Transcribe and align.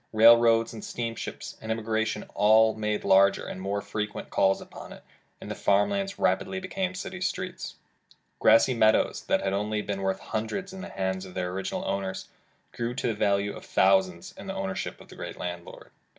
Railroads 0.13 0.73
and 0.73 0.83
steam 0.83 1.13
ships 1.13 1.59
and 1.61 1.71
immigration 1.71 2.23
all 2.33 2.73
made 2.73 3.03
larger 3.03 3.45
and 3.45 3.61
more 3.61 3.81
fre 3.81 4.01
246 4.05 4.15
Landlord 4.15 4.23
and 4.23 4.25
Airlord 4.25 4.25
quent 4.25 4.29
calls 4.35 4.61
upon 4.61 4.93
it, 4.93 5.03
and 5.39 5.51
the 5.51 5.63
farm 5.63 5.89
lands 5.91 6.17
rapidly 6.17 6.59
became 6.59 6.95
city 6.95 7.21
streets. 7.21 7.75
Grassy 8.39 8.73
meadows 8.73 9.21
that 9.21 9.41
had 9.43 9.53
only 9.53 9.83
been 9.83 10.01
worth 10.01 10.19
hundreds 10.19 10.73
in 10.73 10.81
the 10.81 10.89
hands 10.89 11.23
of 11.23 11.35
their 11.35 11.51
original 11.51 11.85
owners, 11.85 12.29
grew 12.71 12.95
to 12.95 13.05
the 13.09 13.13
value 13.13 13.55
of 13.55 13.63
thousands 13.63 14.33
in 14.35 14.47
the 14.47 14.55
ownership 14.55 14.99
of 14.99 15.09
the 15.09 15.15
great 15.15 15.37
landlord. 15.37 15.91